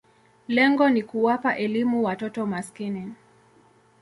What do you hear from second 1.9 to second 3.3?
watoto maskini.